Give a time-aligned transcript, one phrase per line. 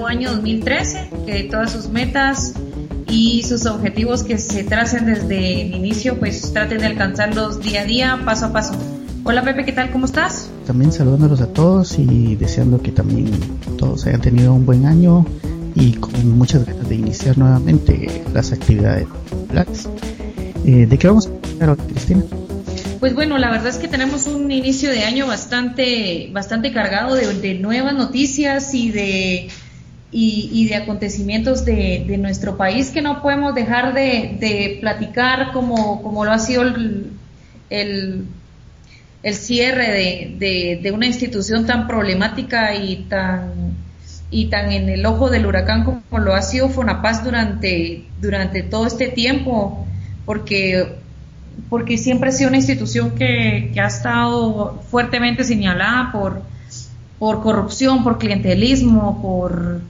[0.00, 2.54] Nuevo año 2013, que todas sus metas
[3.06, 7.84] y sus objetivos que se tracen desde el inicio, pues traten de alcanzarlos día a
[7.84, 8.72] día, paso a paso.
[9.24, 9.90] Hola Pepe, ¿qué tal?
[9.90, 10.48] ¿Cómo estás?
[10.66, 13.30] También saludándolos a todos y deseando que también
[13.76, 15.26] todos hayan tenido un buen año
[15.74, 19.06] y con muchas ganas de iniciar nuevamente las actividades.
[20.64, 22.22] Eh, ¿De qué vamos a hablar, Cristina?
[23.00, 27.54] Pues bueno, la verdad es que tenemos un inicio de año bastante, bastante cargado de,
[27.54, 29.48] nuevas noticias y de,
[30.12, 36.32] y, de acontecimientos de, nuestro país que no podemos dejar de, platicar como, como lo
[36.32, 37.12] ha sido el,
[37.70, 43.74] el, cierre de, una institución tan problemática y tan,
[44.30, 48.86] y tan en el ojo del huracán como lo ha sido Fonapaz durante, durante todo
[48.86, 49.86] este tiempo,
[50.24, 50.98] porque
[51.68, 56.42] porque siempre ha sido una institución que, ha estado fuertemente señalada por,
[57.18, 59.80] por corrupción, por clientelismo, por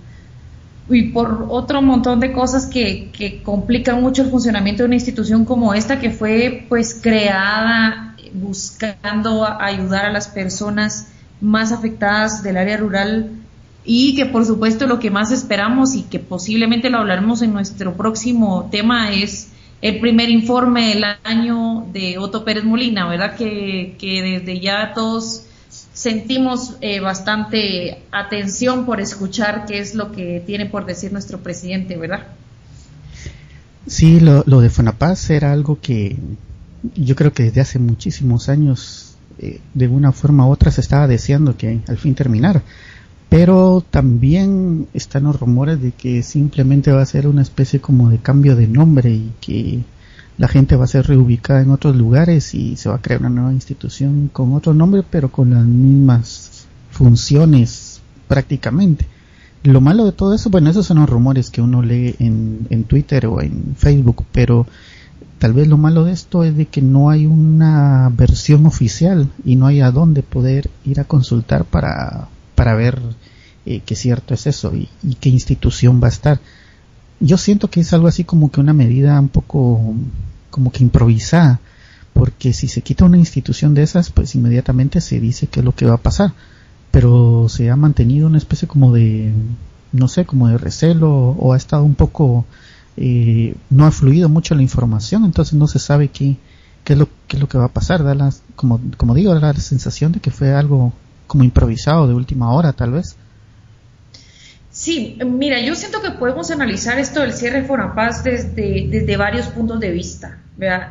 [0.91, 5.45] y por otro montón de cosas que, que, complican mucho el funcionamiento de una institución
[5.45, 11.09] como esta que fue pues creada buscando ayudar a las personas
[11.41, 13.31] más afectadas del área rural
[13.85, 17.95] y que por supuesto lo que más esperamos y que posiblemente lo hablaremos en nuestro
[17.95, 19.51] próximo tema es
[19.83, 23.35] el primer informe del año de Otto Pérez Molina, ¿verdad?
[23.35, 25.47] Que, desde ya todos
[26.01, 31.99] sentimos eh, bastante atención por escuchar qué es lo que tiene por decir nuestro presidente,
[31.99, 32.29] ¿verdad?
[33.87, 36.17] Sí, lo, de Fonapaz era algo que
[36.97, 41.07] yo creo que desde hace muchísimos años, eh, de una forma u otra, se estaba
[41.07, 42.63] deseando que al fin terminara
[43.29, 48.19] pero también están los rumores de que simplemente va a ser una especie como de
[48.19, 49.85] cambio de nombre y que
[50.41, 53.29] la gente va a ser reubicada en otros lugares y se va a crear una
[53.29, 59.07] nueva institución con otro nombre pero con las mismas funciones prácticamente.
[59.63, 62.85] Lo malo de todo eso, bueno, esos son los rumores que uno lee en, en
[62.85, 64.67] Twitter o en Facebook, pero
[65.39, 69.57] tal vez lo malo de esto es de que no hay una versión oficial y
[69.57, 72.99] no hay a dónde poder ir a consultar para para ver
[73.67, 74.89] eh, qué cierto es eso y,
[75.21, 76.41] qué institución va a estar.
[77.21, 79.95] Yo siento que es algo así como que una medida un poco
[80.51, 81.61] como que improvisada,
[82.13, 85.75] porque si se quita una institución de esas, pues inmediatamente se dice qué es lo
[85.75, 86.33] que va a pasar,
[86.91, 89.33] pero se ha mantenido una especie como de,
[89.93, 92.45] no sé, como de recelo o ha estado un poco,
[92.97, 96.37] eh, no ha fluido mucho la información, entonces no se sabe qué,
[96.85, 99.53] qué es lo, qué es lo que va a pasar, da como, como digo, da
[99.53, 100.93] la sensación de que fue algo
[101.27, 103.17] como improvisado de última hora, tal vez.
[104.91, 109.79] Sí, mira, yo siento que podemos analizar esto del cierre Fonapaz desde, desde varios puntos
[109.79, 110.41] de vista.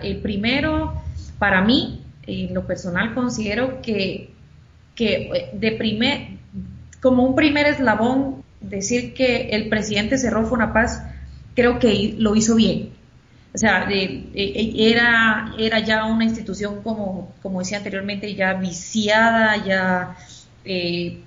[0.01, 0.93] El primero,
[1.37, 4.29] para mí, en lo personal, considero que,
[4.95, 6.29] que eh, de primer,
[7.01, 11.03] como un primer eslabón, decir que el presidente cerró Fonapaz,
[11.53, 12.91] creo que lo hizo bien.
[13.53, 13.85] O sea,
[14.33, 20.15] era, era ya una institución, como, como decía anteriormente, ya viciada, ya
[20.63, 21.19] eh,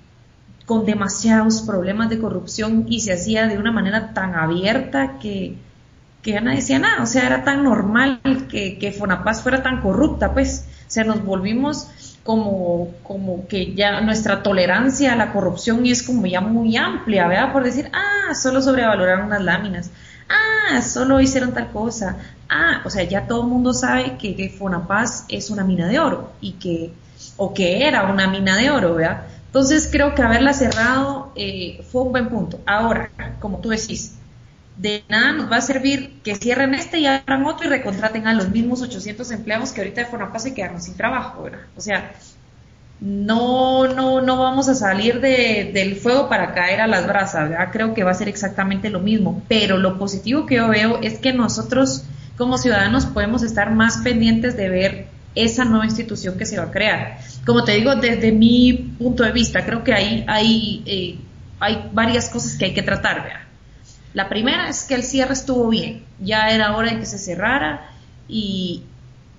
[0.73, 5.55] con demasiados problemas de corrupción y se hacía de una manera tan abierta que,
[6.23, 7.03] que ya nadie decía nada.
[7.03, 8.19] O sea, era tan normal
[8.49, 10.65] que, que Fonapaz fuera tan corrupta, pues.
[10.87, 11.89] O sea, nos volvimos
[12.23, 17.53] como, como que ya nuestra tolerancia a la corrupción es como ya muy amplia, ¿verdad?
[17.53, 19.91] Por decir, ah, solo sobrevaloraron unas láminas
[20.29, 22.17] ah, solo hicieron tal cosa,
[22.49, 25.99] ah, o sea, ya todo el mundo sabe que, que, Fonapaz es una mina de
[25.99, 26.93] oro y que,
[27.37, 29.23] o que era una mina de oro, ¿verdad?
[29.53, 32.59] Entonces creo que haberla cerrado eh, fue un buen punto.
[32.65, 34.15] Ahora, como tú decís,
[34.77, 38.33] de nada nos va a servir que cierren este y abran otro y recontraten a
[38.33, 41.59] los mismos 800 empleados que ahorita de Fonapaz se quedaron sin trabajo, ¿verdad?
[41.77, 42.13] O sea,
[42.99, 48.03] no, no, no vamos a salir del fuego para caer a las brasas, creo que
[48.03, 52.05] va a ser exactamente lo mismo, pero lo positivo que yo veo es que nosotros
[52.39, 56.71] como ciudadanos podemos estar más pendientes de ver esa nueva institución que se va a
[56.71, 57.19] crear.
[57.45, 61.17] Como te digo, desde mi punto de vista, creo que ahí hay, eh,
[61.59, 63.47] hay varias cosas que hay que tratar.
[64.13, 67.89] La primera es que el cierre estuvo bien, ya era hora de que se cerrara
[68.27, 68.83] y,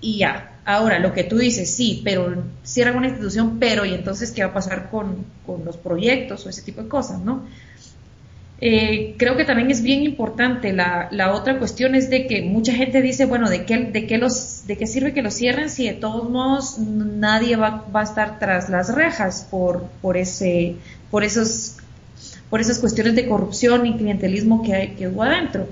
[0.01, 4.31] y ya, Ahora, lo que tú dices, sí, pero cierran una institución, pero ¿y entonces
[4.31, 7.45] qué va a pasar con, con los proyectos o ese tipo de cosas, no?
[8.61, 12.71] Eh, creo que también es bien importante la, la, otra cuestión es de que mucha
[12.71, 15.85] gente dice, bueno, ¿de qué, de qué, los, de qué sirve que los cierren si
[15.87, 20.77] de todos modos nadie va, va a estar tras las rejas por, por, ese,
[21.11, 21.77] por, esos,
[22.49, 25.67] por esas cuestiones de corrupción y clientelismo que, hay, que hubo adentro?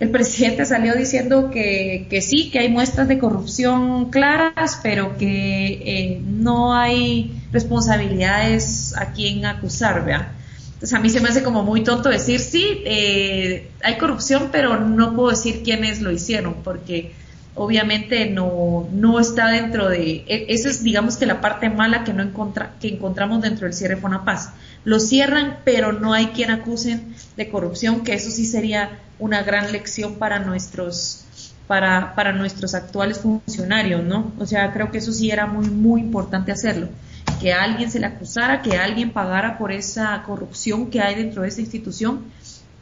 [0.00, 5.66] El presidente salió diciendo que, que sí, que hay muestras de corrupción claras, pero que
[5.84, 10.32] eh, no hay responsabilidades a quien acusar, ¿verdad?
[10.74, 14.78] Entonces a mí se me hace como muy tonto decir, sí, eh, hay corrupción, pero
[14.80, 17.12] no puedo decir quiénes lo hicieron, porque
[17.54, 20.24] obviamente no, no está dentro de...
[20.26, 23.74] E, esa es, digamos que la parte mala que, no encontra, que encontramos dentro del
[23.74, 24.50] cierre Fonapaz.
[24.84, 29.72] Lo cierran, pero no hay quien acusen de corrupción, que eso sí sería una gran
[29.72, 31.20] lección para nuestros
[31.68, 34.32] para, para nuestros actuales funcionarios, ¿no?
[34.38, 36.88] O sea, creo que eso sí era muy, muy importante hacerlo
[37.40, 41.48] que alguien se le acusara, que alguien pagara por esa corrupción que hay dentro de
[41.48, 42.24] esta institución.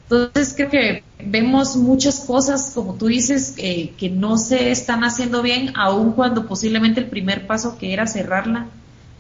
[0.05, 5.73] Entonces creo que vemos muchas cosas, como tú dices, que no se están haciendo bien,
[5.75, 8.67] aun cuando posiblemente el primer paso que era cerrarla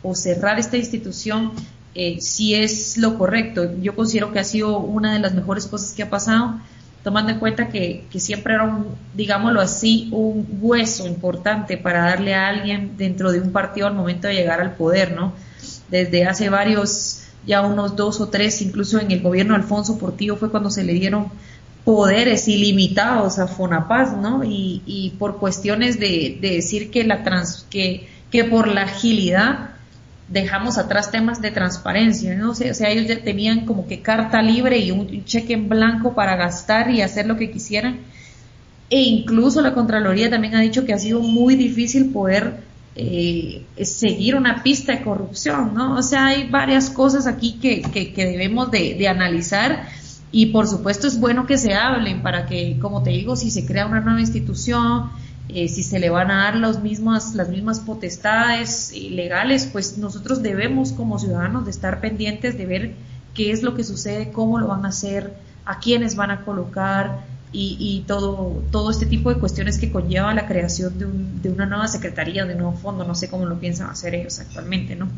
[0.02, 1.52] o cerrar esta institución,
[1.94, 3.70] eh, sí es lo correcto.
[3.80, 6.60] Yo considero que ha sido una de las mejores cosas que ha pasado
[7.02, 12.48] tomando en cuenta que, siempre era un, digámoslo así, un hueso importante para darle a
[12.48, 15.32] alguien dentro de un partido al momento de llegar al poder, ¿no?
[15.90, 20.36] Desde hace varios, ya unos dos o tres, incluso en el gobierno de Alfonso Portillo
[20.36, 21.28] fue cuando se le dieron
[21.84, 24.44] poderes ilimitados a Fonapaz, ¿no?
[24.44, 29.71] Y, y por cuestiones de, de decir que la trans, que, que por la agilidad
[30.32, 32.50] dejamos atrás temas de transparencia, ¿no?
[32.50, 36.36] O sea, ellos ya tenían como que carta libre y un, cheque en blanco para
[36.36, 38.00] gastar y hacer lo que quisieran.
[38.88, 42.60] E incluso la Contraloría también ha dicho que ha sido muy difícil poder
[42.94, 45.96] eh, seguir una pista de corrupción, ¿no?
[45.96, 49.88] O sea, hay varias cosas aquí que, que, debemos de, de analizar
[50.30, 53.66] y por supuesto es bueno que se hablen para que, como te digo, si se
[53.66, 55.10] crea una nueva institución,
[55.54, 60.42] eh, si se le van a dar los mismas, las mismas potestades legales, pues nosotros
[60.42, 62.94] debemos como ciudadanos de estar pendientes de ver
[63.34, 65.34] qué es lo que sucede, cómo lo van a hacer,
[65.64, 70.32] a quiénes van a colocar y, y todo, todo este tipo de cuestiones que conlleva
[70.34, 73.44] la creación de, un, de una nueva secretaría, de un nuevo fondo, no sé cómo
[73.44, 75.08] lo piensan hacer ellos actualmente, ¿no?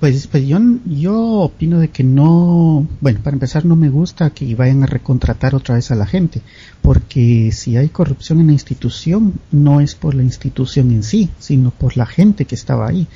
[0.00, 4.54] Pues, pues yo, yo opino de que no, bueno, para empezar no me gusta que
[4.54, 6.42] vayan a recontratar otra vez a la gente,
[6.82, 11.70] porque si hay corrupción en la institución, no es por la institución en sí, sino
[11.70, 13.06] por la gente que estaba ahí.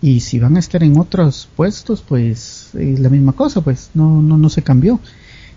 [0.00, 4.22] Y si van a estar en otros puestos, pues es la misma cosa, pues no,
[4.22, 5.00] no, no se cambió.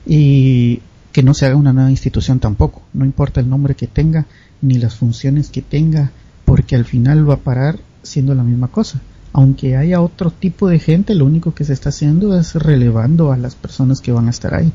[0.08, 0.82] Y
[1.12, 4.26] que no se haga una nueva institución tampoco, no importa el nombre que tenga,
[4.62, 6.12] ni las funciones que tenga,
[6.44, 9.00] porque al final va a parar siendo la misma cosa
[9.34, 13.38] aunque haya otro tipo de gente, lo único que se está haciendo es relevando a
[13.38, 14.72] las personas que van a estar ahí.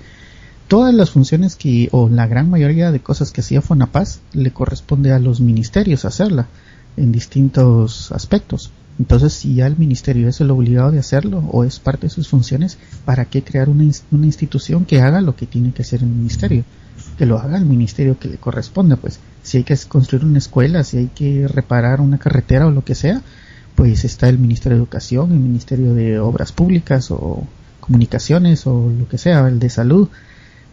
[0.69, 5.13] Todas las funciones que, o la gran mayoría de cosas que hacía Fonapaz, le corresponde
[5.13, 6.49] a los ministerios hacerla
[6.97, 8.71] en distintos aspectos.
[8.99, 12.29] Entonces, si ya el ministerio es el obligado de hacerlo o es parte de sus
[12.29, 16.09] funciones, ¿para qué crear una, una institución que haga lo que tiene que hacer el
[16.09, 16.65] ministerio?
[17.19, 19.21] Que lo haga el ministerio que le corresponde, pues.
[19.43, 22.95] Si hay que construir una escuela, si hay que reparar una carretera o lo que
[22.95, 23.23] sea,
[23.77, 27.47] pues está el Ministerio de Educación, el Ministerio de Obras Públicas o
[27.81, 30.09] Comunicaciones o lo que sea, el de Salud,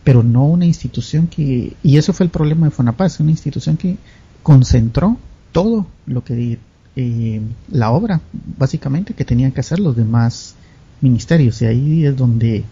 [0.04, 3.98] pero no una institución que, y eso fue el problema de Fonapaz, una institución que
[4.42, 5.18] concentró
[5.51, 6.58] todo lo que
[6.96, 8.22] eh, la obra,
[8.58, 10.56] básicamente, que tenían que hacer los demás
[11.01, 12.63] ministerios, y ahí es donde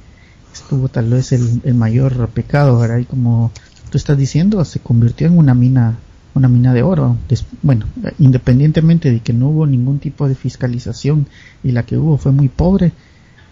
[0.53, 3.51] estuvo tal vez el, el mayor pecado, ahora y como
[3.89, 5.97] tú estás diciendo, se convirtió en una mina
[6.33, 7.17] una mina de oro.
[7.61, 7.85] bueno,
[8.19, 11.27] independientemente de que no hubo ningún tipo de fiscalización
[11.63, 12.91] y la que hubo fue muy pobre,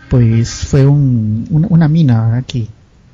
[0.10, 2.68] pues fue un, una, mina que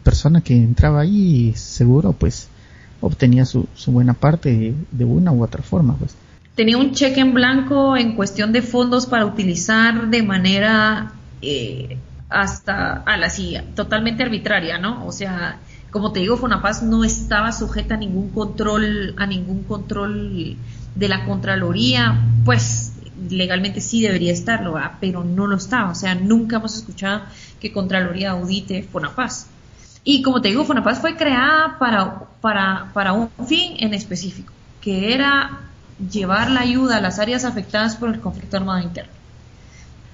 [0.04, 2.48] persona que entraba ahí seguro pues
[3.02, 6.16] obtenía su, buena parte de, una u otra forma pues.
[6.56, 11.98] Tenía un cheque en blanco en cuestión de fondos para utilizar de manera eh,
[12.30, 15.60] hasta a la silla totalmente arbitraria no o sea
[15.96, 20.58] como te digo, Fonapaz no estaba sujeta a ningún control, a ningún control
[20.94, 22.92] de la Contraloría, pues
[23.30, 25.92] legalmente sí debería estarlo, pero no lo estaba.
[25.92, 27.22] O sea, nunca hemos escuchado
[27.62, 29.48] que Contraloría audite Fonapaz.
[30.04, 35.14] Y como te digo, Fonapaz fue creada para, para, para un fin en específico, que
[35.14, 35.62] era
[36.12, 39.14] llevar la ayuda a las áreas afectadas por el conflicto armado interno.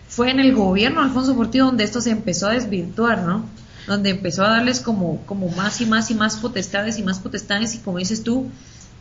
[0.07, 3.45] Fue en el gobierno de Alfonso Portillo donde esto se empezó a desvirtuar, ¿no?
[3.88, 7.75] Donde empezó a darles como, como más y más y más potestades y más potestades
[7.75, 8.50] y como dices tú,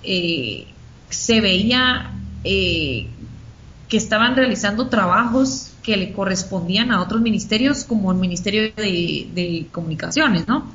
[0.02, 0.66] eh,
[1.08, 2.12] se veía
[2.44, 3.08] eh,
[3.88, 10.46] que estaban realizando trabajos que le correspondían a otros ministerios, como el Ministerio de, Comunicaciones,
[10.46, 10.72] ¿no?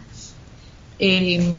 [1.00, 1.56] Eh,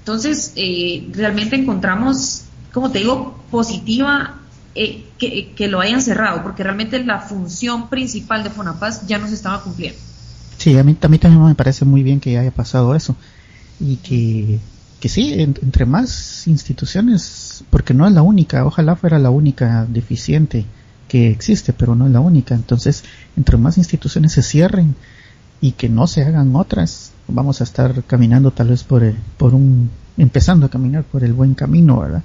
[0.00, 4.38] entonces, eh, realmente encontramos, como te digo, positiva
[4.74, 9.34] eh, que, lo hayan cerrado, porque realmente la función principal de Fonapaz ya no se
[9.34, 10.00] estaba cumpliendo.
[10.60, 13.16] Sí, a mí, a mí también me parece muy bien que haya pasado eso
[13.80, 14.60] y que
[15.00, 20.66] que sí, entre más instituciones, porque no es la única, ojalá fuera la única deficiente
[21.08, 22.54] que existe, pero no es la única.
[22.54, 24.94] Entonces, entre más instituciones se cierren
[25.62, 29.02] y que no se hagan otras, vamos a estar caminando tal vez por,
[29.38, 32.22] por un, empezando a caminar por el buen camino, ¿verdad?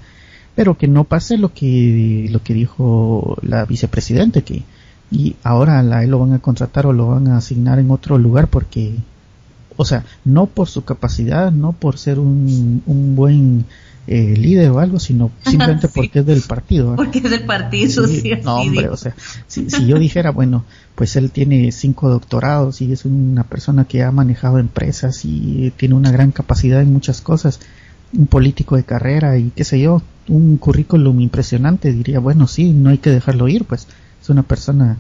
[0.54, 4.64] Pero que no pase lo que, lo que dijo la vicepresidente, que
[5.12, 8.18] y ahora a él lo van a contratar o lo van a asignar en otro
[8.18, 8.96] lugar porque
[9.78, 13.66] o sea, no por su capacidad, no por ser un, un buen
[14.08, 16.96] eh, líder o algo, sino simplemente porque es del partido.
[16.96, 18.32] Porque es del partido, sí.
[18.44, 19.16] no, hombre, o sea,
[19.48, 20.64] si, si, yo dijera, bueno,
[20.96, 25.96] pues él tiene cinco doctorados y es una persona que ha manejado empresas y tiene
[25.96, 27.60] una gran capacidad en muchas cosas,
[28.14, 32.92] un político de carrera y qué sé yo, un currículum impresionante, diría, bueno, sí, no
[32.92, 33.88] hay que dejarlo ir, pues
[34.26, 34.98] es una persona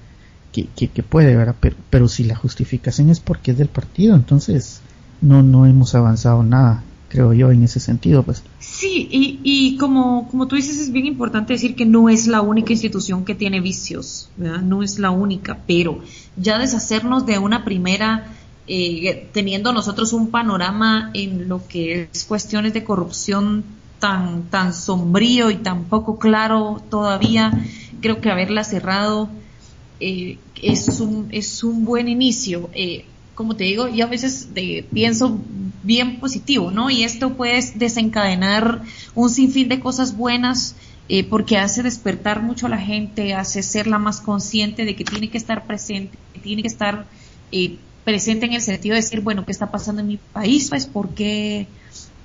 [0.54, 1.56] que, puede, ¿verdad?
[1.60, 4.80] Pero, pero si la justificación es porque es del partido, entonces
[5.22, 8.42] no, no hemos avanzado nada, creo yo, en ese sentido, pues.
[8.60, 12.42] Sí, y, y como, como tú dices, es bien importante decir que no es la
[12.42, 14.62] única institución que tiene vicios, ¿verdad?
[14.62, 16.00] No es la única, pero
[16.38, 18.28] ya deshacernos de una primera,
[18.68, 23.66] eh, teniendo nosotros un panorama en lo que es cuestiones de corrupción
[24.00, 27.52] tan, tan sombrío y tan poco claro todavía,
[28.06, 29.30] creo que haberla cerrado
[30.00, 32.70] eh, es, un, es un buen inicio.
[32.76, 34.48] Eh, como te digo, yo a veces
[34.94, 35.40] pienso
[35.82, 36.92] bien positivo, ¿no?
[36.92, 38.84] Y esto puede desencadenar
[39.16, 40.76] un sinfín de cosas buenas
[41.10, 45.32] eh, porque hace despertar mucho a la gente, hace serla más consciente de que tiene
[45.32, 47.08] que estar presente, que tiene que estar
[48.04, 50.70] presente en el sentido de decir, bueno, ¿qué está pasando en mi país?
[50.70, 51.66] Pues, ¿por qué,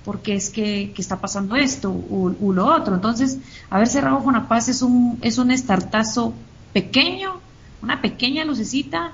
[0.04, 2.94] porque es que, está pasando esto o, lo otro?
[2.94, 3.38] Entonces,
[3.68, 6.32] haber cerrado con la paz es un, es un estartazo
[6.72, 7.40] pequeño,
[7.82, 9.12] una pequeña lucecita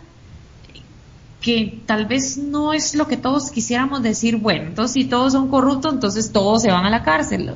[1.41, 5.49] que tal vez no es lo que todos quisiéramos decir, bueno, entonces si todos son
[5.49, 7.53] corruptos, entonces todos se van a la cárcel.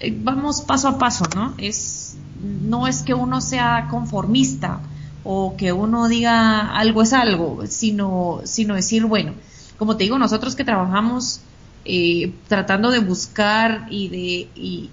[0.00, 1.54] Eh, vamos paso a paso, ¿no?
[1.58, 4.80] Es, no es que uno sea conformista
[5.22, 9.32] o que uno diga algo es algo, sino, sino decir, bueno,
[9.78, 11.40] como te digo, nosotros que trabajamos
[11.84, 14.90] eh, tratando de buscar y de, y,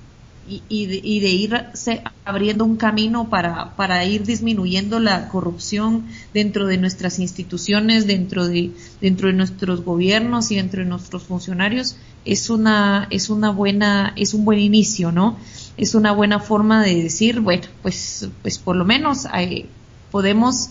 [0.88, 6.78] de, y de irse abriendo un camino para, para ir disminuyendo la corrupción dentro de
[6.78, 11.96] nuestras instituciones, dentro de, dentro de nuestros gobiernos y dentro de nuestros funcionarios,
[12.26, 15.38] es una, es una buena, es un buen inicio, ¿no?
[15.78, 19.66] Es una buena forma de decir, bueno, pues, pues por lo menos eh,
[20.12, 20.70] podemos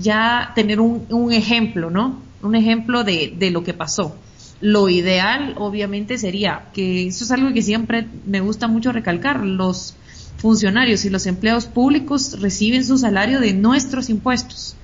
[0.00, 2.20] ya tener un, un ejemplo, ¿no?
[2.42, 4.16] Un ejemplo de, de lo que pasó.
[4.62, 9.44] Lo ideal, obviamente, sería que eso es algo que siempre me gusta mucho recalcar.
[9.44, 9.96] Los
[10.38, 14.76] funcionarios y los empleados públicos reciben su salario de nuestros impuestos.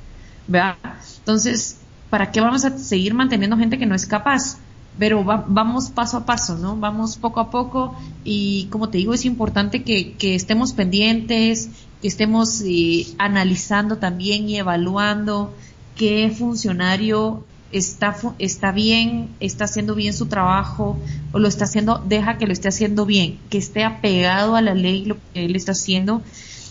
[0.49, 0.76] ¿verdad?
[1.18, 1.78] Entonces,
[2.11, 4.58] ¿para qué vamos a seguir manteniendo gente que no es capaz?
[4.99, 6.76] Pero vamos paso a paso, ¿no?
[6.76, 7.94] Vamos poco a poco
[8.25, 11.70] y como te digo, es importante que, estemos pendientes,
[12.02, 15.54] que estemos eh, analizando también y evaluando
[15.94, 20.98] qué funcionario está, está bien, está haciendo bien su trabajo
[21.32, 24.75] o lo está haciendo, deja que lo esté haciendo bien, que esté apegado a la
[24.75, 26.22] ley lo que él está haciendo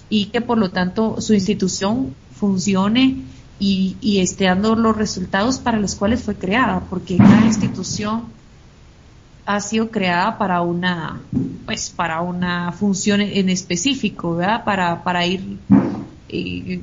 [0.10, 3.18] y que por lo tanto su institución funcione
[3.60, 8.26] y, esté dando los resultados para los cuales fue creada, porque cada institución
[9.46, 11.20] ha sido creada para una
[11.66, 14.64] pues para una función en específico, ¿verdad?
[14.64, 15.58] Para, para ir
[16.30, 16.82] eh,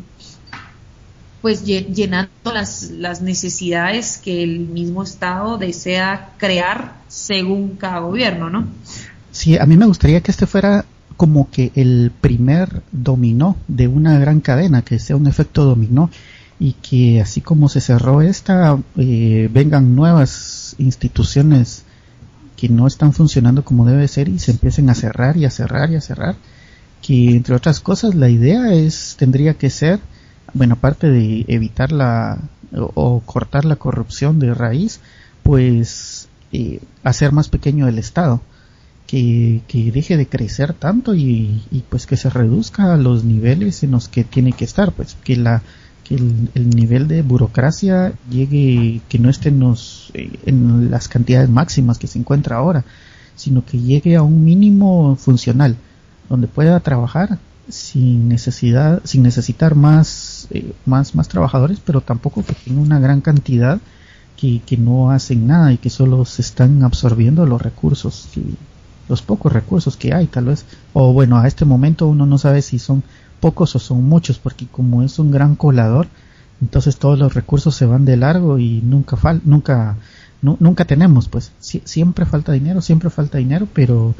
[1.45, 8.67] pues llenando las, las necesidades que el mismo Estado desea crear según cada gobierno, ¿no?
[9.31, 10.87] Sí, a mí me gustaría que este fuera
[11.19, 16.09] como que el primer dominó de una gran cadena, que sea un efecto dominó
[16.59, 21.85] y que así como se cerró esta, eh, vengan nuevas instituciones
[22.57, 25.91] que no están funcionando como debe ser y se empiecen a cerrar y a cerrar
[25.91, 26.37] y a cerrar.
[27.03, 30.01] Que entre otras cosas la idea es, tendría que ser
[30.55, 32.39] bueno, aparte de evitar la
[32.73, 35.01] o, cortar la corrupción de raíz,
[35.43, 38.41] pues eh, hacer más pequeño el Estado,
[39.07, 43.93] que, que deje de crecer tanto y, pues que se reduzca a los niveles en
[43.93, 45.63] los que tiene que estar, pues que la
[46.05, 51.49] que el, nivel de burocracia llegue, que no esté en, los, eh, en las cantidades
[51.49, 52.85] máximas que se encuentra ahora,
[53.37, 55.77] sino que llegue a un mínimo funcional,
[56.29, 57.39] donde pueda trabajar
[57.71, 63.21] sin necesidad, sin necesitar más, eh, más, más trabajadores, pero tampoco que tenga una gran
[63.21, 63.81] cantidad
[64.37, 68.29] que, que no hacen nada y que solo se están absorbiendo los recursos,
[69.09, 72.63] los pocos recursos que hay tal vez, o bueno, a este momento uno no sabe
[72.63, 73.03] si son
[73.41, 76.09] pocos o son muchos, porque como es un gran colador,
[76.61, 79.97] entonces todos los recursos se van de largo y nunca fal nunca
[80.41, 81.53] nunca tenemos pues.
[81.59, 84.15] Siempre falta dinero siempre falta dinero pero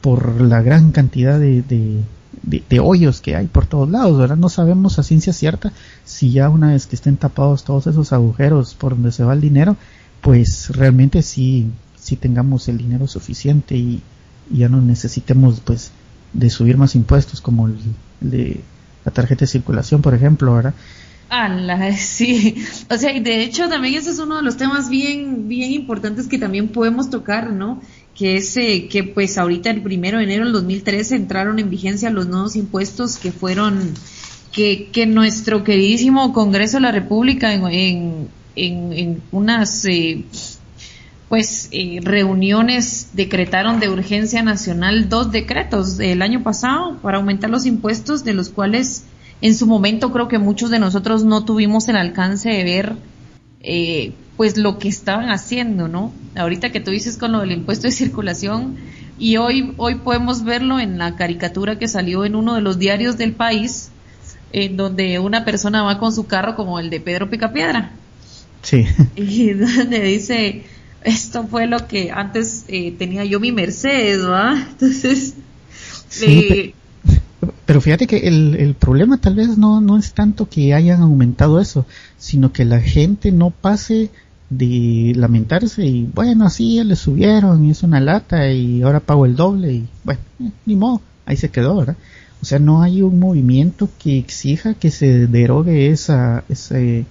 [0.00, 4.98] por la gran cantidad de, de, hoyos que hay por todos lados verdad no sabemos
[4.98, 5.72] a ciencia cierta
[6.04, 9.40] si ya una vez que estén tapados todos esos agujeros por donde se va el
[9.40, 9.76] dinero
[10.20, 14.02] pues realmente sí sí tengamos el dinero suficiente y,
[14.48, 15.90] ya no necesitemos pues
[16.32, 17.78] de subir más impuestos como el
[18.20, 18.60] de
[19.04, 20.72] la tarjeta de circulación por ejemplo verdad
[21.28, 22.64] la sí.
[22.90, 26.28] O sea, y de hecho también ese es uno de los temas bien, bien importantes
[26.28, 27.80] que también podemos tocar, ¿no?
[28.16, 32.10] Que es eh, que pues ahorita el primero de enero del 2013 entraron en vigencia
[32.10, 33.92] los nuevos impuestos que fueron,
[34.52, 40.24] que, que nuestro queridísimo Congreso de la República en, en, en, unas, eh,
[41.28, 47.66] pues, eh, reuniones decretaron de urgencia nacional dos decretos el año pasado para aumentar los
[47.66, 49.04] impuestos de los cuales
[49.40, 52.96] en su momento creo que muchos de nosotros no tuvimos el alcance de ver
[53.60, 56.12] eh, pues lo que estaban haciendo, ¿no?
[56.36, 58.76] Ahorita que tú dices con lo del impuesto de circulación
[59.18, 63.16] y hoy, hoy podemos verlo en la caricatura que salió en uno de los diarios
[63.16, 63.88] del país,
[64.52, 67.92] en donde una persona va con su carro como el de Pedro Picapiedra.
[68.62, 68.84] Sí.
[69.16, 70.64] Y donde dice,
[71.02, 74.66] esto fue lo que antes eh, tenía yo mi Mercedes, ¿va?
[74.70, 75.34] Entonces,
[76.08, 76.74] sí,
[77.64, 81.60] pero fíjate que el, el problema tal vez no, no es tanto que hayan aumentado
[81.60, 81.84] eso,
[82.16, 84.10] sino que la gente no pase
[84.50, 89.34] de lamentarse y bueno, así le subieron y es una lata y ahora pago el
[89.34, 91.96] doble y bueno, eh, ni modo, ahí se quedó, ¿verdad?
[92.40, 97.06] O sea, no hay un movimiento que exija que se derogue esa, ese,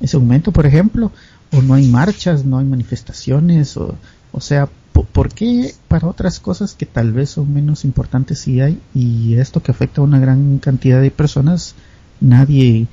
[0.00, 1.12] ese aumento, por ejemplo,
[1.52, 3.94] o no hay marchas, no hay manifestaciones, o,
[4.32, 4.68] o sea,
[5.12, 9.62] ¿por qué para otras cosas que tal vez son menos importantes sí hay y esto
[9.62, 11.74] que afecta a una gran cantidad de personas
[12.20, 12.86] nadie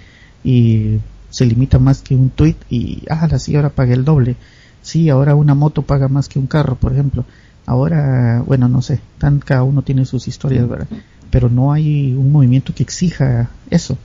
[1.29, 4.35] se limita más que un tweet y ah sí ahora pagué el doble
[4.81, 7.25] sí ahora una moto paga más que un carro por ejemplo.
[7.65, 10.87] Ahora bueno no sé tan cada uno tiene sus historias verdad
[11.29, 13.97] pero no hay un movimiento que exija eso.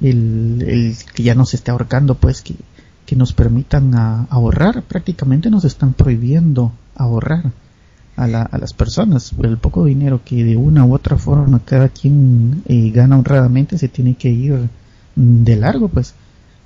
[0.00, 2.54] El, el que ya no se esté ahorcando pues que,
[3.06, 7.52] que nos permitan ahorrar prácticamente nos están prohibiendo ahorrar
[8.16, 9.32] a, la, a las personas.
[9.42, 13.88] El poco dinero que de una u otra forma cada quien eh, gana honradamente se
[13.88, 14.68] tiene que ir
[15.14, 16.14] de largo, pues.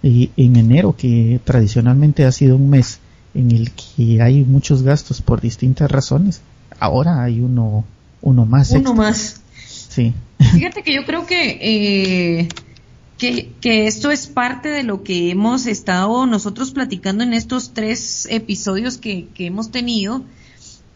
[0.03, 3.01] Y en enero, que tradicionalmente ha sido un mes
[3.35, 6.41] en el que hay muchos gastos por distintas razones,
[6.79, 7.85] ahora hay uno,
[8.23, 8.71] uno más.
[8.71, 9.41] Uno más.
[9.67, 10.15] Sí.
[10.39, 12.49] Fíjate que yo creo que, eh,
[13.19, 18.27] que, que, esto es parte de lo que hemos estado nosotros platicando en estos tres
[18.31, 20.25] episodios que, que hemos tenido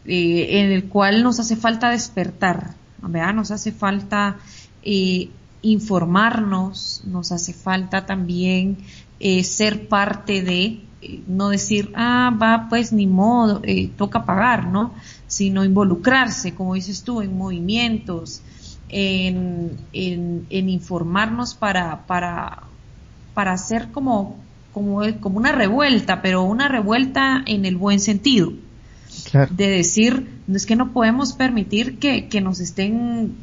[0.07, 3.33] eh, en el cual nos hace falta despertar, ¿verdad?
[3.33, 4.37] Nos hace falta
[4.83, 5.29] eh,
[5.65, 8.77] informarnos, nos hace falta también
[9.19, 10.81] eh, ser parte de,
[11.27, 13.61] no decir, ah, va, pues ni modo,
[13.97, 14.93] toca pagar, ¿no?
[15.27, 18.41] Sino involucrarse, como dices tú, en movimientos,
[18.89, 22.63] en, en, en informarnos para, para,
[23.33, 24.37] para hacer como,
[24.73, 28.53] como, como una revuelta, pero una revuelta en el buen sentido
[29.49, 33.35] de decir, es que no podemos permitir que, nos estén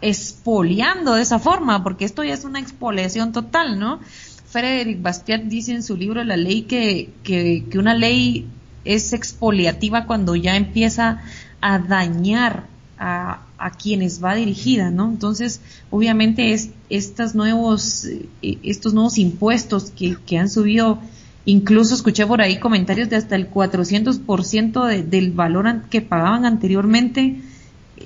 [0.00, 4.00] expoliando de esa forma, porque esto ya es una expoliación total, ¿no?
[4.46, 8.48] Frederick Bastiat dice en su libro La ley que, que, una ley
[8.84, 11.22] es expoliativa cuando ya empieza
[11.60, 12.66] a dañar
[12.98, 15.08] a, a, quienes va dirigida, ¿no?
[15.08, 20.98] Entonces, obviamente es, estos nuevos, eh, estos nuevos impuestos que, que han subido
[21.46, 27.40] Incluso escuché por ahí comentarios de hasta el 400% de, del valor que pagaban anteriormente.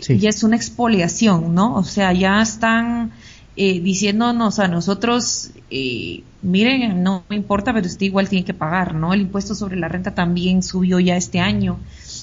[0.01, 1.75] Ya es una expoliación, ¿no?
[1.77, 3.13] O sea, ya están
[3.57, 8.95] eh, diciéndonos a nosotros, eh, miren, no me importa, pero usted igual tiene que pagar,
[8.95, 9.15] ¿no?
[9.15, 11.79] El impuesto sobre la renta también subió ya este año.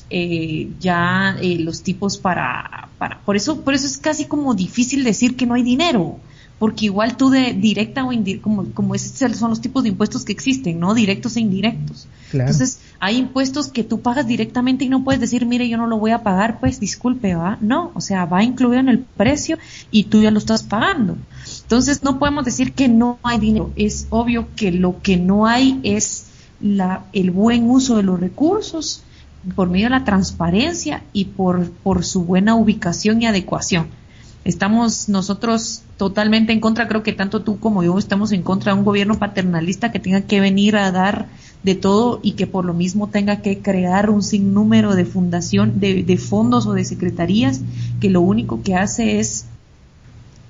[0.09, 5.05] Eh, ya eh, los tipos para, para, por eso, por eso es casi como difícil
[5.05, 6.19] decir que no hay dinero
[6.61, 10.31] porque igual tú de directa o indirecta, como, como son los tipos de impuestos que
[10.31, 10.93] existen, ¿no?
[10.93, 12.07] Directos e indirectos.
[12.31, 15.97] Entonces, hay impuestos que tú pagas directamente y no puedes decir, mire, yo no lo
[15.97, 17.57] voy a pagar, pues disculpe, ¿va?
[17.61, 19.57] No, o sea, va incluido en el precio
[19.89, 21.17] y tú ya lo estás pagando.
[21.63, 23.71] Entonces, no podemos decir que no hay dinero.
[23.75, 26.27] Es obvio que lo que no hay es
[26.59, 29.01] la, el buen uso de los recursos
[29.55, 33.87] por medio de la transparencia y por, por su buena ubicación y adecuación.
[34.43, 38.79] Estamos nosotros totalmente en contra, creo que tanto tú como yo estamos en contra de
[38.79, 41.27] un gobierno paternalista que tenga que venir a dar
[41.61, 46.03] de todo y que por lo mismo tenga que crear un sinnúmero de fundación, de,
[46.03, 47.61] de fondos o de secretarías
[47.99, 49.45] que lo único que hace es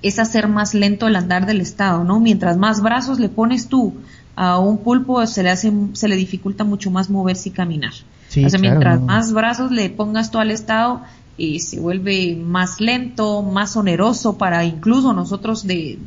[0.02, 2.20] es hacer más lento el andar del Estado, ¿no?
[2.20, 3.94] Mientras más brazos le pones tú
[4.34, 7.92] a un pulpo, se le hace, se le dificulta mucho más moverse y caminar.
[7.92, 11.02] o sea, mientras más brazos le pongas tú al Estado,
[11.38, 15.98] eh, se vuelve más lento, más oneroso para incluso nosotros de,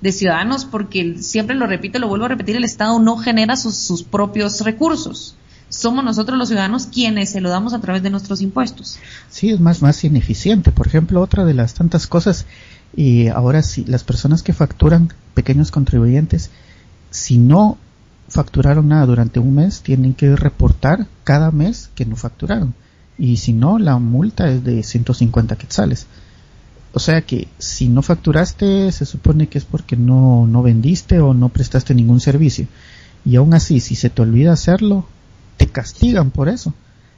[0.00, 3.76] de, ciudadanos, porque siempre lo repito, lo vuelvo a repetir, el Estado no genera sus,
[3.76, 5.36] sus propios recursos
[5.70, 8.98] somos nosotros los ciudadanos quienes se lo damos a través de nuestros impuestos.
[9.28, 10.72] Sí, es más, más ineficiente.
[10.72, 12.46] Por ejemplo, otra de las tantas cosas,
[12.96, 16.50] y ahora sí, las personas que facturan, pequeños contribuyentes,
[17.10, 17.76] si no
[18.28, 22.74] facturaron nada durante un mes, tienen que reportar cada mes que no facturaron
[23.18, 26.06] y si no, la multa es de 150 quetzales.
[26.92, 31.34] O sea que si no facturaste, se supone que es porque no, no vendiste o
[31.34, 32.66] no prestaste ningún servicio.
[33.24, 35.06] Y aún así, si se te olvida hacerlo,
[35.56, 36.72] te castigan por eso.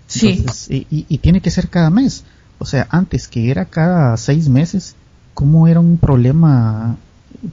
[0.06, 0.44] Sí.
[0.68, 2.24] y, y, tiene que ser cada mes.
[2.58, 4.96] O sea, antes que era cada seis meses,
[5.34, 6.96] ¿cómo era un problema?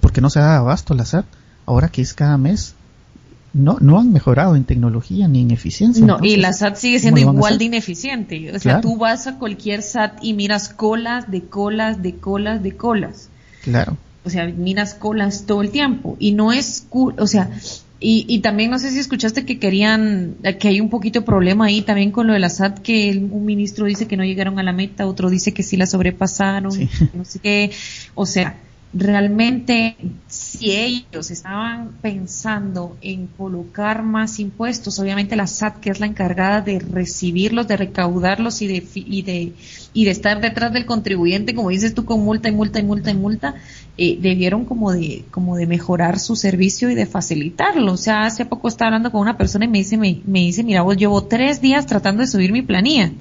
[0.02, 1.26] Porque no se da abasto la SAT.
[1.68, 2.74] Ahora que es cada mes,
[3.58, 6.06] no, no han mejorado en tecnología ni en eficiencia.
[6.06, 8.56] No, y la SAT sigue siendo igual de ineficiente.
[8.56, 12.76] O sea, tú vas a cualquier SAT y miras colas de colas de colas de
[12.76, 13.30] colas.
[13.64, 13.98] Claro.
[14.24, 16.16] O sea, miras colas todo el tiempo.
[16.20, 17.50] Y no es, o sea,
[18.00, 21.66] y, y también no sé si escuchaste que querían, que hay un poquito de problema
[21.66, 24.64] ahí también con lo de la SAT, que un ministro dice que no llegaron a
[24.64, 26.78] la meta, otro dice que sí la sobrepasaron,
[27.14, 27.72] no sé qué.
[28.14, 28.56] O sea,
[28.94, 29.98] realmente
[30.28, 36.62] si ellos estaban pensando en colocar más impuestos, obviamente la SAT, que es la encargada
[36.62, 39.54] de recibirlos, de recaudarlos y de, y de,
[39.94, 43.12] y de estar detrás del contribuyente, como dices tú, con multa y multa y multa
[43.12, 43.56] y multa,
[43.98, 47.92] eh, debieron como de, como de mejorar su servicio y de facilitarlo.
[47.92, 50.64] O sea, hace poco estaba hablando con una persona y me dice, me, me dice,
[50.64, 53.12] mira, vos llevo tres días tratando de subir mi planilla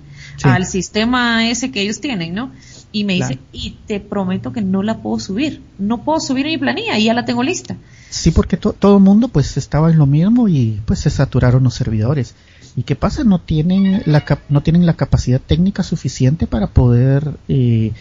[0.42, 2.52] al sistema ese que ellos tienen, ¿no?
[2.96, 6.56] Y me dice, y te prometo que no la puedo subir, no puedo subir mi
[6.56, 7.76] planilla y ya la tengo lista.
[8.08, 11.74] Sí, porque todo el mundo pues estaba en lo mismo y pues se saturaron los
[11.74, 12.34] servidores.
[12.74, 13.22] ¿Y qué pasa?
[13.22, 17.92] No tienen la, no tienen la capacidad técnica suficiente para poder eh,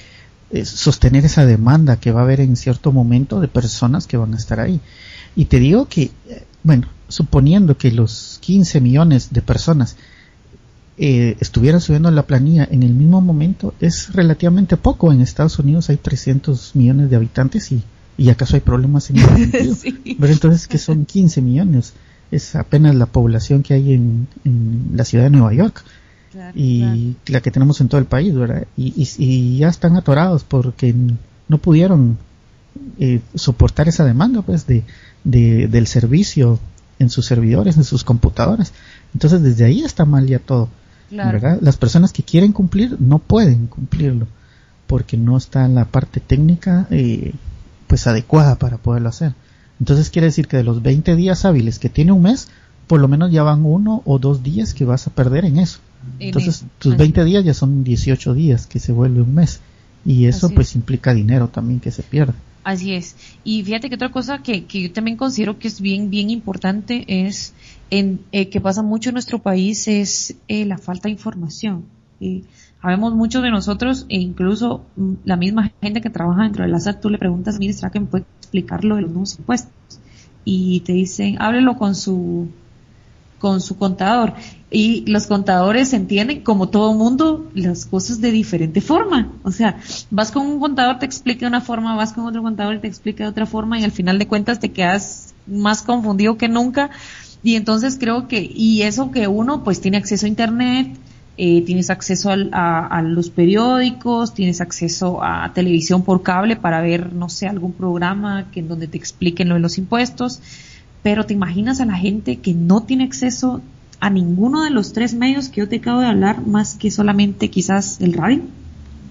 [0.52, 4.34] eh, sostener esa demanda que va a haber en cierto momento de personas que van
[4.34, 4.80] a estar ahí.
[5.36, 9.98] Y te digo que, eh, bueno, suponiendo que los 15 millones de personas
[10.98, 15.12] eh, estuviera subiendo la planilla en el mismo momento es relativamente poco.
[15.12, 17.84] En Estados Unidos hay 300 millones de habitantes y,
[18.18, 20.18] y acaso hay problemas en ese sentido.
[20.20, 21.94] Pero entonces que son 15 millones,
[22.32, 24.28] es apenas la población que hay en,
[24.94, 25.84] la ciudad de Nueva York.
[26.54, 28.66] y la que tenemos en todo el país, ¿verdad?
[28.78, 30.96] Y, y, ya están atorados porque
[31.48, 32.18] no pudieron
[33.00, 34.84] eh, soportar esa demanda, pues, de,
[35.24, 36.60] de, del servicio
[37.00, 38.74] en sus servidores, en sus computadoras.
[39.14, 40.70] Entonces, desde ahí está mal ya todo.
[41.12, 44.28] Las personas que quieren cumplir no pueden cumplirlo
[44.88, 47.34] porque no está en la parte técnica eh,
[47.88, 49.34] pues adecuada para poderlo hacer.
[49.80, 52.48] Entonces quiere decir que de los 20 días hábiles que tiene un mes,
[52.88, 55.80] por lo menos ya van uno o dos días que vas a perder en eso.
[56.20, 59.60] Entonces tus 20 días ya son 18 días que se vuelve un mes
[60.06, 62.34] y eso pues implica dinero también que se pierde.
[62.64, 63.16] Así es.
[63.44, 67.06] Y fíjate que otra cosa que, que yo también considero que es bien, bien importante
[67.08, 67.54] es
[67.90, 71.86] en, eh, que pasa mucho en nuestro país es eh, la falta de información.
[72.20, 72.44] Y
[72.82, 76.80] sabemos muchos de nosotros, e incluso mm, la misma gente que trabaja dentro de la
[76.80, 79.72] SAT, tú le preguntas, mire, ¿será que me puede explicar lo de los nuevos impuestos?
[80.44, 82.48] Y te dicen, háblelo con su,
[83.40, 84.34] con su contador.
[84.70, 89.32] Y los contadores entienden, como todo mundo, las cosas de diferente forma.
[89.44, 89.78] O sea,
[90.12, 93.24] vas con un contador, te explica de una forma, vas con otro contador te explica
[93.24, 96.90] de otra forma, y al final de cuentas te quedas más confundido que nunca
[97.46, 100.88] y entonces creo que, y eso que uno pues tiene acceso a Internet,
[101.38, 107.30] eh, tienes acceso a, los periódicos, tienes acceso a televisión por cable para ver, no
[107.30, 110.42] sé, algún programa que en donde te expliquen lo de los impuestos,
[111.04, 113.62] pero te imaginas a la gente que no tiene acceso
[114.00, 117.52] a ninguno de los tres medios que yo te acabo de hablar, más que solamente
[117.52, 118.42] quizás el radio.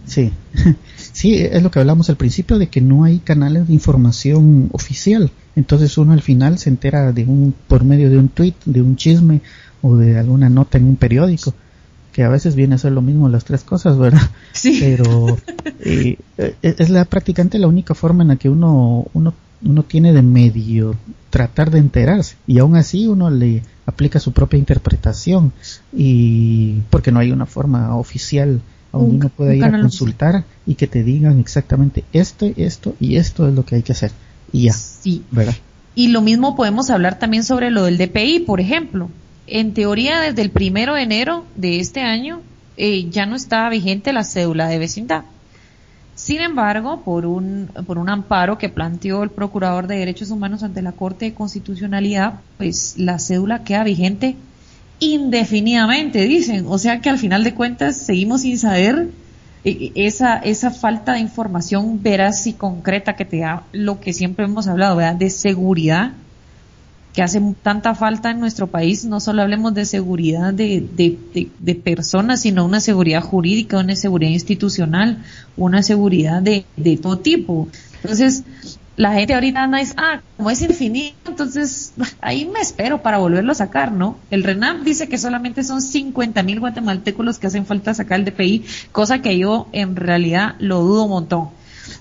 [0.07, 0.33] Sí,
[1.13, 5.31] sí, es lo que hablamos al principio de que no hay canales de información oficial.
[5.57, 8.97] Entonces uno al final se entera de un por medio de un tweet, de un
[8.97, 9.41] chisme
[9.83, 11.55] o de alguna nota en un periódico,
[12.13, 14.31] que a veces viene a ser lo mismo las tres cosas, ¿verdad?
[14.53, 14.79] Sí.
[14.81, 15.37] Pero
[15.81, 20.13] eh, eh, es la prácticamente la única forma en la que uno uno uno tiene
[20.13, 20.95] de medio
[21.31, 25.53] tratar de enterarse y aún así uno le aplica su propia interpretación
[25.93, 28.61] y porque no hay una forma oficial
[28.93, 33.17] a donde uno pueda ir a consultar y que te digan exactamente esto, esto y
[33.17, 34.13] esto es lo que hay que hacer.
[34.55, 34.73] Y ya.
[34.73, 35.25] Sí.
[35.33, 35.55] ¿Verdad?
[35.97, 39.11] Y lo mismo podemos hablar también sobre lo del DPI, por ejemplo.
[39.49, 42.41] En teoría, desde el primero de enero de este año,
[42.77, 45.25] eh, ya no estaba vigente la cédula de vecindad.
[46.15, 50.83] Sin embargo, por un, por un amparo que planteó el Procurador de Derechos Humanos ante
[50.83, 54.37] la Corte de Constitucionalidad, pues la cédula queda vigente
[55.01, 56.67] indefinidamente, dicen.
[56.69, 59.09] O sea que al final de cuentas seguimos sin saber
[59.65, 64.69] esa, esa falta de información veraz y concreta que te da lo que siempre hemos
[64.69, 64.99] hablado.
[65.19, 66.13] De seguridad
[67.15, 71.75] que hace tanta falta en nuestro país, no solo hablemos de seguridad de, de, de,
[71.77, 75.23] personas, sino una seguridad jurídica, una seguridad institucional,
[75.57, 77.69] una seguridad de, de todo tipo.
[78.03, 78.43] Entonces,
[78.97, 83.53] la gente ahorita anda dice, ah, como es infinito, entonces ahí me espero para volverlo
[83.53, 84.17] a sacar, ¿no?
[84.31, 88.25] El RENAM dice que solamente son 50 mil guatemaltecos los que hacen falta sacar el
[88.25, 91.49] DPI, cosa que yo en realidad lo dudo un montón.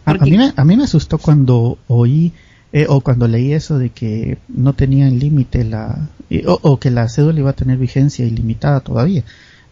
[0.06, 2.32] A, mí me, a mí me asustó cuando oí
[2.76, 6.10] eh, o cuando leí eso de que no tenían límite la,
[6.48, 9.24] o, que la cédula iba a tener vigencia ilimitada todavía.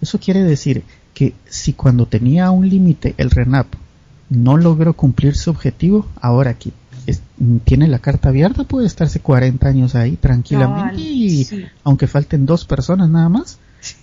[0.02, 0.84] Eso quiere decir
[1.16, 3.68] que si cuando tenía un límite el RENAP
[4.30, 6.54] no logró cumplir su objetivo, ahora
[7.06, 7.18] que
[7.64, 11.48] tiene la carta abierta puede estarse 40 años ahí tranquilamente y
[11.84, 13.60] aunque falten dos personas nada más,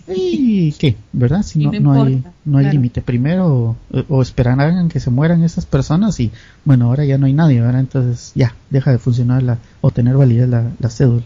[0.09, 0.97] ¿Y qué?
[1.13, 1.43] ¿Verdad?
[1.43, 3.01] Si no, no, hay, no hay límite.
[3.01, 3.77] Primero,
[4.09, 6.33] o, esperarán que se mueran esas personas y,
[6.65, 7.81] bueno, ahora ya no hay nadie, ¿verdad?
[7.81, 11.23] Entonces ya, deja de funcionar la, o tener validez la, cédula.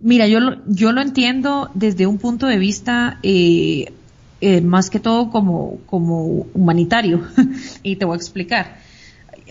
[0.00, 3.92] Mira, yo lo, yo lo entiendo desde un punto de vista eh,
[4.40, 7.22] eh, más que todo como, como humanitario.
[7.82, 8.76] y te voy a explicar.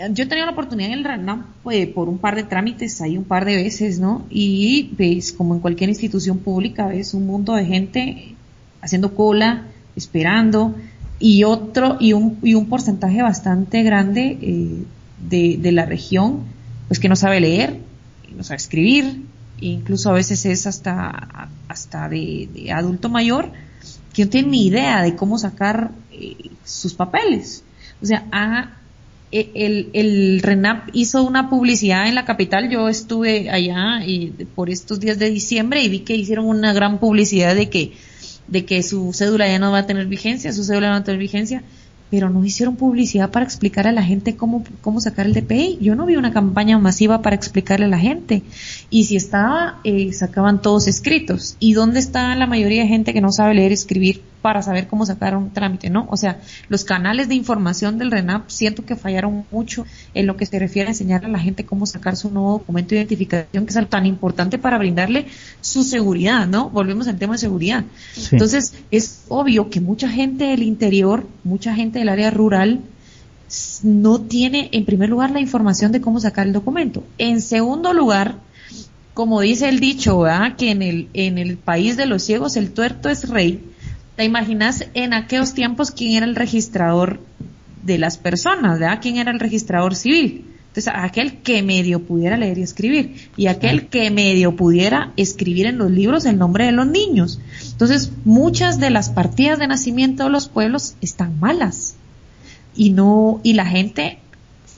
[0.10, 3.18] Yo he tenido la oportunidad en el RANAM pues, por un par de trámites ahí
[3.18, 4.26] un par de veces, ¿no?
[4.30, 8.36] Y ves, como en cualquier institución pública, ves un mundo de gente
[8.82, 10.76] haciendo cola, esperando,
[11.20, 14.84] y otro, y un, y un porcentaje bastante grande eh,
[15.30, 16.46] de, de, la región,
[16.88, 17.78] pues que no sabe leer,
[18.36, 19.22] no sabe escribir,
[19.62, 23.52] e incluso a veces es hasta, hasta de, adulto mayor,
[24.14, 27.64] que no tiene ni idea de cómo sacar eh, sus papeles.
[28.02, 28.81] O sea, ha
[29.32, 32.70] el, el, RENAP hizo una publicidad en la capital.
[32.70, 37.00] Yo estuve allá y, por estos días de diciembre y vi que hicieron una gran
[37.00, 37.94] publicidad de que,
[38.48, 41.04] de que su cédula ya no va a tener vigencia, su cédula no va a
[41.04, 41.64] tener vigencia
[42.12, 45.78] pero no hicieron publicidad para explicar a la gente cómo, cómo sacar el DPI.
[45.80, 48.44] Yo no vi una campaña masiva para explicarle a la gente.
[48.90, 51.56] Y si estaba, eh, sacaban todos escritos.
[51.60, 54.88] ¿Y dónde está la mayoría de gente que no sabe leer y escribir para saber
[54.88, 55.90] cómo sacar un trámite?
[55.90, 56.08] ¿No?
[56.10, 60.46] O sea, los canales de información del RENAP siento que fallaron mucho en lo que
[60.46, 63.72] se refiere a enseñarle a la gente cómo sacar su nuevo documento de identificación, que
[63.72, 65.28] es algo tan importante para brindarle
[65.62, 66.70] su seguridad, ¿no?
[66.70, 67.84] Volvemos al tema de seguridad.
[68.32, 72.82] Entonces, es obvio que mucha gente del interior, mucha gente del área rural
[73.84, 77.04] no tiene, en primer lugar, la información de cómo sacar el documento.
[77.18, 78.36] En segundo lugar,
[79.14, 80.56] como dice el dicho, ¿verdad?
[80.56, 83.64] que en el, en el país de los ciegos el tuerto es rey.
[84.16, 87.20] ¿Te imaginas en aquellos tiempos quién era el registrador
[87.84, 88.80] de las personas?
[88.80, 89.00] ¿verdad?
[89.02, 90.46] ¿Quién era el registrador civil?
[90.72, 95.78] Entonces, aquel que medio pudiera leer y escribir y aquel que medio pudiera escribir en
[95.78, 97.42] los libros el nombre de los niños.
[97.74, 101.96] Entonces, muchas de las partidas de nacimiento de los pueblos están malas
[102.74, 104.21] y no y la gente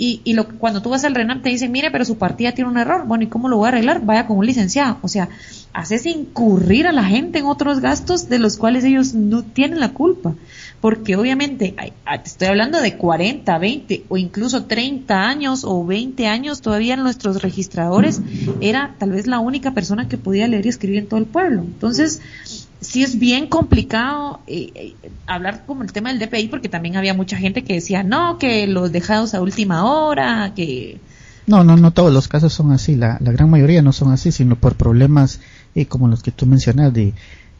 [0.03, 2.69] y, y lo, cuando tú vas al RENAM te dicen, mire, pero su partida tiene
[2.69, 3.07] un error.
[3.07, 4.03] Bueno, ¿y cómo lo voy a arreglar?
[4.03, 4.97] Vaya con un licenciado.
[5.01, 5.29] O sea,
[5.71, 9.93] haces incurrir a la gente en otros gastos de los cuales ellos no tienen la
[9.93, 10.35] culpa
[10.81, 16.59] porque obviamente te estoy hablando de 40, 20 o incluso 30 años o 20 años
[16.59, 18.19] todavía nuestros registradores
[18.59, 21.61] era tal vez la única persona que podía leer y escribir en todo el pueblo.
[21.61, 22.19] Entonces,
[22.83, 27.13] sí es bien complicado eh, eh, hablar como el tema del DPI porque también había
[27.13, 30.99] mucha gente que decía, no, que los dejados a última hora, que...
[31.45, 34.31] No, no, no todos los casos son así, la, la gran mayoría no son así,
[34.31, 35.41] sino por problemas
[35.75, 37.13] eh, como los que tú mencionas de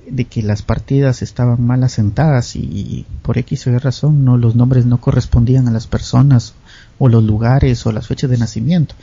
[0.06, 4.54] de que las partidas estaban mal asentadas y por X o Y razón no los
[4.54, 6.56] nombres no correspondían a las personas
[7.00, 8.96] o los lugares o las fechas de nacimiento.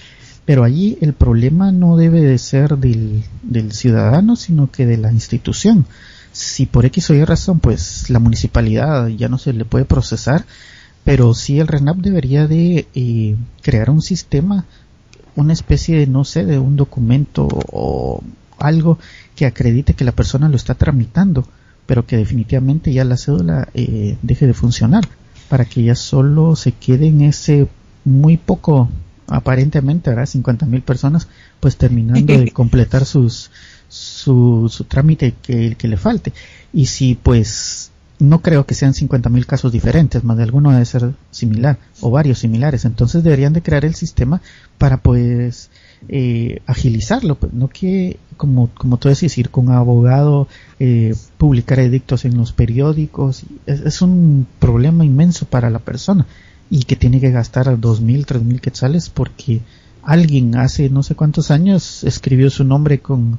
[0.50, 3.22] Pero allí el problema no debe de ser del,
[3.70, 5.86] ciudadano, sino que de la institución.
[6.32, 10.44] Si por X o Y razón, pues la municipalidad ya no se le puede procesar,
[11.04, 14.64] pero sí el RENAP debería de eh, crear un sistema,
[15.36, 18.20] una especie de, no sé, de un documento o
[18.58, 18.98] algo
[19.36, 21.46] que acredite que la persona lo está tramitando,
[21.86, 25.04] pero que definitivamente ya la cédula eh, deje de funcionar,
[25.48, 27.68] para que ya solo se quede en ese
[28.04, 28.88] muy poco,
[29.30, 30.26] aparentemente, ¿verdad?
[30.26, 31.28] 50 mil personas,
[31.60, 33.50] pues terminando de completar sus,
[33.88, 36.32] su, su trámite que, que le falte.
[36.72, 37.90] Y si pues
[38.20, 42.38] no creo que sean 50.000 casos diferentes, más de alguno debe ser similar o varios
[42.38, 42.84] similares.
[42.84, 44.42] Entonces deberían de crear el sistema
[44.78, 45.70] para pues
[46.08, 52.24] eh, agilizarlo, pues, no que como como tú decís ir con abogado, eh, publicar edictos
[52.24, 56.26] en los periódicos, es, un problema inmenso para la persona
[56.70, 59.60] y que tiene que gastar 2.000, 3.000 quetzales porque
[60.02, 63.38] alguien hace no sé cuántos años escribió su nombre con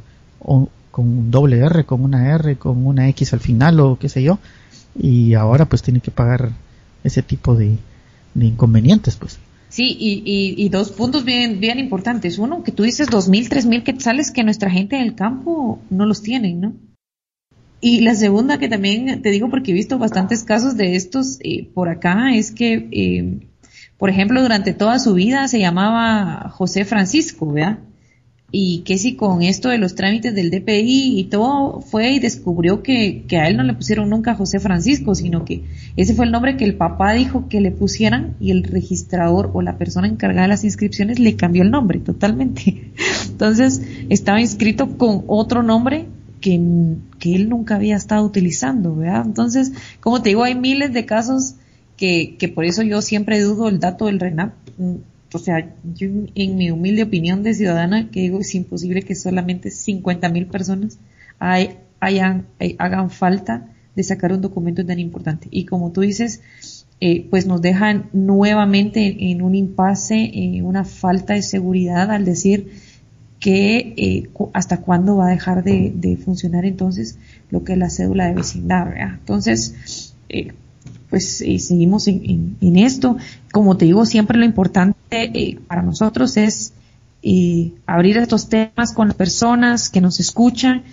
[0.92, 4.22] con un doble R, con una R, con una X al final o qué sé
[4.22, 4.40] yo,
[4.96, 6.52] y ahora pues tiene que pagar
[7.04, 7.78] ese tipo de,
[8.36, 9.40] inconvenientes pues.
[9.70, 12.38] Sí, y, dos puntos bien, bien importantes.
[12.38, 15.80] Uno, que tú dices dos mil, tres mil quetzales que nuestra gente en el campo
[15.90, 16.74] no los tienen, ¿no?
[17.82, 21.68] Y la segunda, que también te digo porque he visto bastantes casos de estos eh,
[21.74, 23.48] por acá, es que, eh,
[23.98, 27.80] por ejemplo, durante toda su vida se llamaba José Francisco, ¿verdad?
[28.52, 32.84] y que si con esto de los trámites del DPI y todo fue y descubrió
[32.84, 35.64] que, a él no le pusieron nunca José Francisco, sino que
[35.96, 39.62] ese fue el nombre que el papá dijo que le pusieran y el registrador o
[39.62, 42.92] la persona encargada de las inscripciones le cambió el nombre totalmente.
[43.30, 46.08] Entonces estaba inscrito con otro nombre
[46.42, 46.60] que,
[47.22, 49.24] que él nunca había estado utilizando, ¿verdad?
[49.26, 51.56] Entonces, como te digo, hay miles de casos
[51.96, 54.54] que, que por eso yo siempre dudo el dato del RENAP
[55.34, 59.72] o sea, yo en mi humilde opinión de ciudadana, que digo, es imposible que solamente
[59.72, 61.00] 50 mil personas
[61.40, 65.48] hayan, eh, hagan falta de sacar un documento tan importante.
[65.52, 66.42] Y como tú dices,
[67.00, 72.72] eh, pues nos dejan nuevamente en, un impasse, en una falta de seguridad al decir
[73.42, 77.18] que eh, hasta cuándo va a dejar de, funcionar entonces
[77.50, 78.94] lo que es la cédula de vecindad.
[78.96, 80.14] Entonces,
[81.12, 83.18] pues eh, seguimos en, esto.
[83.52, 86.74] Como te digo, siempre lo importante eh, para nosotros es
[87.22, 90.84] eh, abrir estos temas con las personas que nos escuchan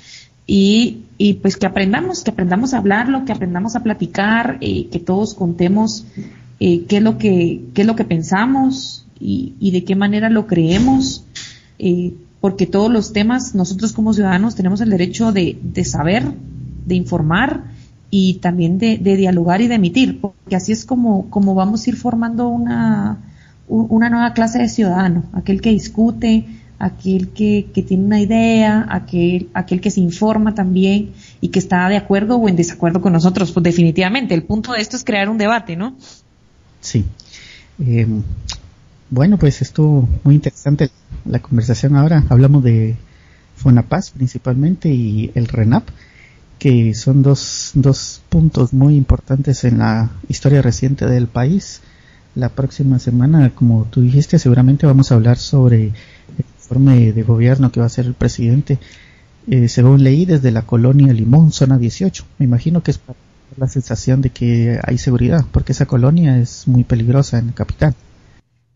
[0.44, 5.34] y, y, pues que aprendamos, que aprendamos a hablarlo, que aprendamos a platicar, que todos
[5.34, 6.04] contemos
[6.58, 10.48] qué es lo que qué es lo que pensamos y, y de qué manera lo
[10.48, 11.24] creemos.
[12.40, 16.32] Porque todos los temas nosotros como ciudadanos tenemos el derecho de, saber,
[16.86, 17.64] de informar,
[18.10, 21.96] y también de, dialogar y de emitir, porque así es como, como vamos a ir
[21.96, 23.18] formando una,
[23.68, 26.46] una nueva clase de ciudadano, aquel que discute,
[26.78, 31.88] aquel que, que tiene una idea, aquel, aquel que se informa también y que está
[31.88, 34.34] de acuerdo o en desacuerdo con nosotros, pues definitivamente.
[34.34, 35.96] El punto de esto es crear un debate, ¿no?
[36.80, 37.04] Sí.
[37.80, 38.06] Eh,
[39.10, 40.90] bueno, pues estuvo muy interesante
[41.24, 42.24] la conversación ahora.
[42.28, 42.96] Hablamos de
[43.56, 45.88] Fonapaz principalmente y el RENAP
[46.58, 51.80] que son dos, dos puntos muy importantes en la historia reciente del país.
[52.34, 57.72] La próxima semana, como tú dijiste, seguramente vamos a hablar sobre el informe de gobierno
[57.72, 58.78] que va a hacer el presidente,
[59.48, 62.24] eh, según leí, desde la colonia Limón, zona 18.
[62.38, 63.18] Me imagino que es para
[63.56, 67.94] la sensación de que hay seguridad, porque esa colonia es muy peligrosa en la capital.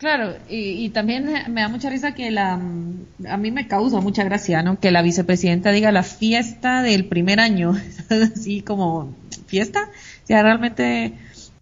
[0.02, 4.60] Claro, y, también me da mucha risa que la, a mí me causa mucha gracia,
[4.64, 4.80] ¿no?
[4.80, 7.76] Que la vicepresidenta diga la fiesta del primer año,
[8.34, 9.14] así como
[9.46, 9.90] fiesta,
[10.24, 11.12] o sea, realmente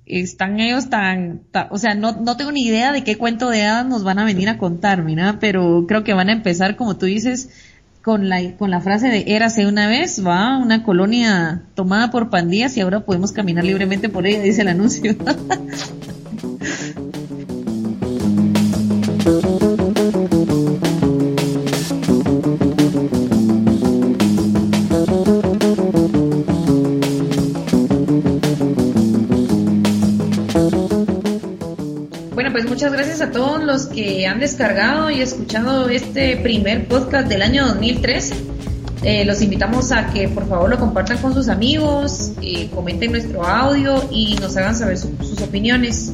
[0.07, 3.85] están ellos tan, o sea, no, no tengo ni idea de qué cuento de hadas
[3.85, 7.05] nos van a venir a contar, mira, pero creo que van a empezar, como tú
[7.05, 7.51] dices,
[8.01, 12.75] con la, con la frase de érase una vez, va, una colonia tomada por pandillas
[12.79, 15.15] y ahora podemos caminar libremente por ella, dice el anuncio.
[32.71, 37.67] muchas gracias a todos los que han descargado y escuchado este primer podcast del año
[37.67, 38.35] 2013.
[39.03, 43.45] Eh, los invitamos a que por favor lo compartan con sus amigos, eh, comenten nuestro
[43.45, 46.13] audio y nos hagan saber sus opiniones.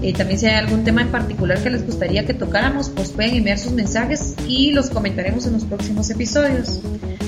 [0.00, 3.34] Eh, también si hay algún tema en particular que les gustaría que tocáramos, pues pueden
[3.34, 6.82] enviar sus mensajes y los comentaremos en los próximos episodios.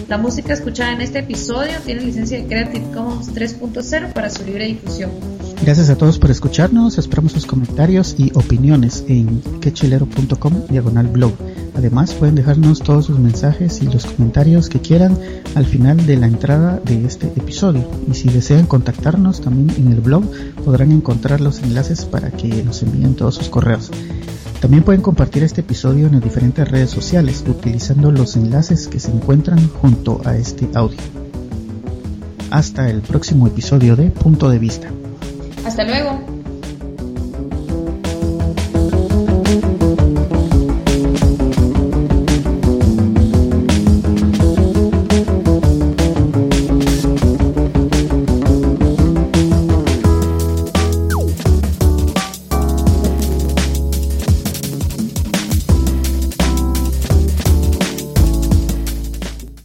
[0.07, 4.67] La música escuchada en este episodio tiene licencia de Creative Commons 3.0 para su libre
[4.67, 5.38] difusión.
[5.61, 11.33] Gracias a todos por escucharnos, esperamos sus comentarios y opiniones en quechilero.com diagonal blog.
[11.75, 15.19] Además pueden dejarnos todos sus mensajes y los comentarios que quieran
[15.57, 17.89] al final de la entrada de este episodio.
[18.11, 20.25] Y si desean contactarnos también en el blog
[20.65, 23.91] podrán encontrar los enlaces para que nos envíen todos sus correos.
[24.61, 29.11] También pueden compartir este episodio en las diferentes redes sociales utilizando los enlaces que se
[29.11, 30.99] encuentran junto a este audio.
[32.51, 34.89] Hasta el próximo episodio de Punto de Vista.
[35.65, 36.38] Hasta luego.